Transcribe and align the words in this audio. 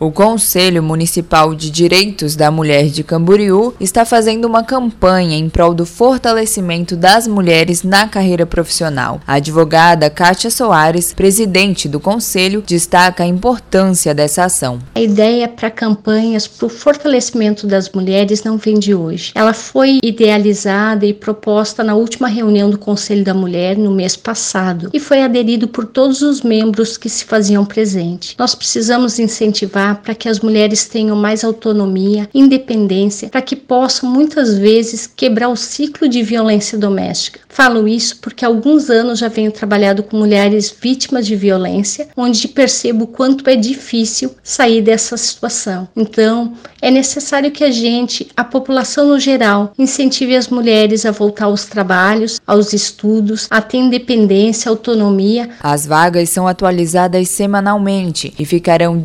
O 0.00 0.12
Conselho 0.12 0.80
Municipal 0.80 1.56
de 1.56 1.72
Direitos 1.72 2.36
da 2.36 2.52
Mulher 2.52 2.84
de 2.84 3.02
Camboriú 3.02 3.74
está 3.80 4.04
fazendo 4.04 4.44
uma 4.44 4.62
campanha 4.62 5.36
em 5.36 5.48
prol 5.48 5.74
do 5.74 5.84
fortalecimento 5.84 6.94
das 6.94 7.26
mulheres 7.26 7.82
na 7.82 8.06
carreira 8.06 8.46
profissional. 8.46 9.20
A 9.26 9.34
advogada 9.34 10.08
Kátia 10.08 10.52
Soares, 10.52 11.12
presidente 11.12 11.88
do 11.88 11.98
Conselho, 11.98 12.62
destaca 12.64 13.24
a 13.24 13.26
importância 13.26 14.14
dessa 14.14 14.44
ação. 14.44 14.78
A 14.94 15.00
ideia 15.00 15.48
para 15.48 15.68
campanhas 15.68 16.46
para 16.46 16.66
o 16.66 16.70
fortalecimento 16.70 17.66
das 17.66 17.90
mulheres 17.90 18.44
não 18.44 18.56
vem 18.56 18.78
de 18.78 18.94
hoje. 18.94 19.32
Ela 19.34 19.52
foi 19.52 19.98
idealizada 20.00 21.06
e 21.06 21.12
proposta 21.12 21.82
na 21.82 21.96
última 21.96 22.28
reunião 22.28 22.70
do 22.70 22.78
Conselho 22.78 23.24
da 23.24 23.34
Mulher 23.34 23.76
no 23.76 23.90
mês 23.90 24.14
passado 24.14 24.90
e 24.94 25.00
foi 25.00 25.24
aderido 25.24 25.66
por 25.66 25.86
todos 25.86 26.22
os 26.22 26.40
membros 26.40 26.96
que 26.96 27.08
se 27.08 27.24
faziam 27.24 27.66
presente. 27.66 28.36
Nós 28.38 28.54
precisamos 28.54 29.18
incentivar 29.18 29.87
para 29.96 30.14
que 30.14 30.28
as 30.28 30.40
mulheres 30.40 30.86
tenham 30.86 31.16
mais 31.16 31.44
autonomia, 31.44 32.28
independência, 32.34 33.28
para 33.28 33.42
que 33.42 33.56
possam 33.56 34.10
muitas 34.10 34.56
vezes 34.58 35.06
quebrar 35.06 35.48
o 35.48 35.56
ciclo 35.56 36.08
de 36.08 36.22
violência 36.22 36.78
doméstica. 36.78 37.40
Falo 37.48 37.88
isso 37.88 38.18
porque 38.20 38.44
há 38.44 38.48
alguns 38.48 38.88
anos 38.88 39.18
já 39.18 39.28
venho 39.28 39.50
trabalhando 39.50 40.02
com 40.02 40.16
mulheres 40.16 40.74
vítimas 40.80 41.26
de 41.26 41.34
violência, 41.34 42.08
onde 42.16 42.46
percebo 42.46 43.04
o 43.04 43.08
quanto 43.08 43.48
é 43.48 43.56
difícil 43.56 44.34
sair 44.42 44.80
dessa 44.80 45.16
situação. 45.16 45.88
Então, 45.96 46.52
é 46.80 46.90
necessário 46.90 47.50
que 47.50 47.64
a 47.64 47.70
gente, 47.70 48.28
a 48.36 48.44
população 48.44 49.08
no 49.08 49.18
geral, 49.18 49.72
incentive 49.78 50.36
as 50.36 50.48
mulheres 50.48 51.04
a 51.04 51.10
voltar 51.10 51.46
aos 51.46 51.64
trabalhos, 51.64 52.40
aos 52.46 52.72
estudos, 52.72 53.48
a 53.50 53.60
ter 53.60 53.78
independência, 53.78 54.68
autonomia. 54.70 55.50
As 55.60 55.86
vagas 55.86 56.30
são 56.30 56.46
atualizadas 56.46 57.28
semanalmente 57.28 58.32
e 58.38 58.44
ficarão 58.44 58.98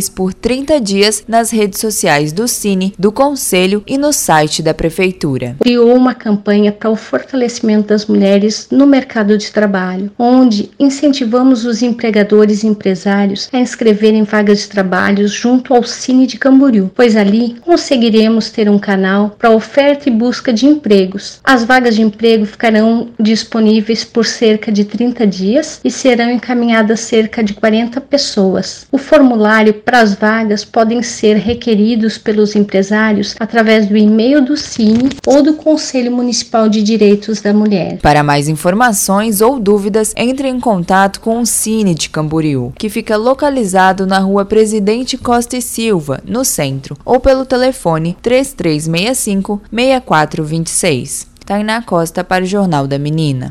disponíveis 0.00 0.08
por 0.08 0.32
30 0.32 0.80
dias 0.80 1.24
nas 1.28 1.50
redes 1.50 1.80
sociais 1.80 2.32
do 2.32 2.48
Cine, 2.48 2.94
do 2.98 3.12
Conselho 3.12 3.82
e 3.86 3.98
no 3.98 4.12
site 4.12 4.62
da 4.62 4.72
Prefeitura. 4.72 5.56
Criou 5.60 5.94
uma 5.94 6.14
campanha 6.14 6.72
para 6.72 6.88
o 6.88 6.96
fortalecimento 6.96 7.88
das 7.88 8.06
mulheres 8.06 8.68
no 8.70 8.86
mercado 8.86 9.36
de 9.36 9.50
trabalho, 9.50 10.10
onde 10.18 10.70
incentivamos 10.78 11.64
os 11.64 11.82
empregadores 11.82 12.62
e 12.62 12.66
empresários 12.66 13.48
a 13.52 13.58
inscreverem 13.58 14.22
vagas 14.22 14.60
de 14.60 14.68
trabalho 14.68 15.28
junto 15.28 15.74
ao 15.74 15.82
Cine 15.82 16.26
de 16.26 16.38
Camboriú, 16.38 16.90
pois 16.94 17.16
ali 17.16 17.56
conseguiremos 17.60 18.50
ter 18.50 18.68
um 18.68 18.78
canal 18.78 19.30
para 19.38 19.50
oferta 19.50 20.08
e 20.08 20.12
busca 20.12 20.52
de 20.52 20.66
empregos. 20.66 21.40
As 21.44 21.64
vagas 21.64 21.96
de 21.96 22.02
emprego 22.02 22.46
ficarão 22.46 23.08
disponíveis 23.18 24.04
por 24.04 24.24
cerca 24.24 24.70
de 24.72 24.84
30 24.84 25.26
dias 25.26 25.80
e 25.84 25.90
serão 25.90 26.30
encaminhadas 26.30 27.00
cerca 27.00 27.42
de 27.42 27.54
40 27.54 28.00
pessoas. 28.00 28.86
O 28.90 28.98
formulário 28.98 29.74
para 29.90 30.02
as 30.02 30.14
vagas 30.14 30.64
podem 30.64 31.02
ser 31.02 31.36
requeridos 31.36 32.16
pelos 32.16 32.54
empresários 32.54 33.34
através 33.40 33.88
do 33.88 33.96
e-mail 33.96 34.40
do 34.40 34.56
Cine 34.56 35.10
ou 35.26 35.42
do 35.42 35.54
Conselho 35.54 36.12
Municipal 36.12 36.68
de 36.68 36.80
Direitos 36.80 37.40
da 37.40 37.52
Mulher. 37.52 37.98
Para 37.98 38.22
mais 38.22 38.48
informações 38.48 39.40
ou 39.40 39.58
dúvidas, 39.58 40.14
entre 40.16 40.46
em 40.46 40.60
contato 40.60 41.20
com 41.20 41.40
o 41.40 41.46
Cine 41.46 41.92
de 41.92 42.08
Camboriú, 42.08 42.72
que 42.78 42.88
fica 42.88 43.16
localizado 43.16 44.06
na 44.06 44.20
rua 44.20 44.44
Presidente 44.44 45.18
Costa 45.18 45.56
e 45.56 45.60
Silva, 45.60 46.20
no 46.24 46.44
centro, 46.44 46.96
ou 47.04 47.18
pelo 47.18 47.44
telefone 47.44 48.16
3365 48.22 49.60
6426. 49.72 51.30
Tainá 51.44 51.82
Costa 51.82 52.22
para 52.22 52.44
o 52.44 52.46
Jornal 52.46 52.86
da 52.86 52.96
Menina. 52.96 53.48